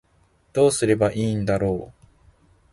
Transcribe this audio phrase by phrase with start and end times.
[0.53, 2.05] どうすればいいんだろう